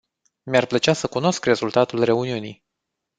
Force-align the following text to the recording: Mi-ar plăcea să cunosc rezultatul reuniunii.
Mi-ar 0.45 0.65
plăcea 0.65 0.93
să 0.93 1.07
cunosc 1.07 1.45
rezultatul 1.45 2.03
reuniunii. 2.03 2.63